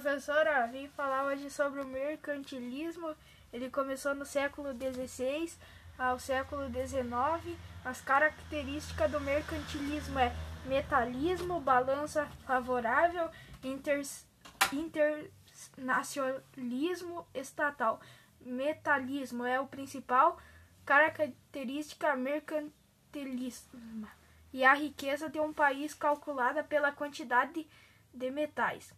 [0.00, 3.16] professora, vim falar hoje sobre o mercantilismo.
[3.50, 5.50] Ele começou no século XVI
[5.98, 7.56] ao século XIX.
[7.82, 10.36] As características do mercantilismo é
[10.66, 13.30] metalismo, balança favorável,
[13.64, 14.02] inter,
[14.70, 17.98] internacionalismo estatal.
[18.38, 20.36] Metalismo é o principal
[20.84, 23.78] característica mercantilista
[24.52, 27.66] e a riqueza de um país calculada pela quantidade de
[28.16, 28.94] de metais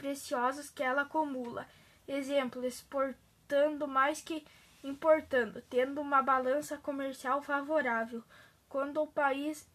[0.00, 1.68] preciosos que ela acumula.
[2.08, 4.46] Exemplo, exportando mais que
[4.82, 8.24] importando, tendo uma balança comercial favorável.
[8.66, 9.68] Quando o país,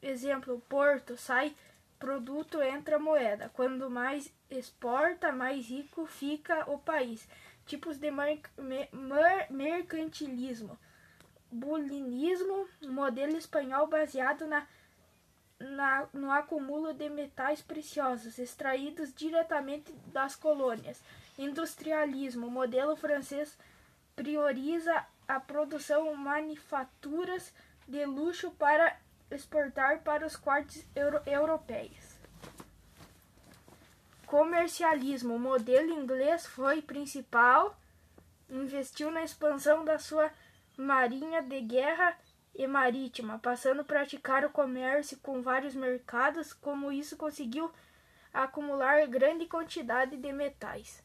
[0.00, 1.54] exemplo, Porto, sai
[1.98, 3.50] produto, entra moeda.
[3.52, 7.28] Quando mais exporta, mais rico fica o país.
[7.66, 8.40] Tipos de mer
[8.90, 10.78] mer mercantilismo.
[11.50, 14.66] Bulinismo, modelo espanhol baseado na
[15.58, 21.02] na, no acúmulo de metais preciosos extraídos diretamente das colônias.
[21.36, 23.56] Industrialismo, modelo francês,
[24.14, 27.52] prioriza a produção manufaturas
[27.86, 28.96] de luxo para
[29.30, 32.16] exportar para os quartos euro europeus.
[34.26, 37.78] Comercialismo, modelo inglês foi principal,
[38.50, 40.30] investiu na expansão da sua
[40.76, 42.16] marinha de guerra
[42.58, 47.70] e marítima, passando a praticar o comércio com vários mercados, como isso conseguiu
[48.34, 51.00] acumular grande quantidade de metais.